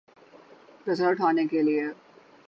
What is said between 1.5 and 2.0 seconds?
کے لیے۔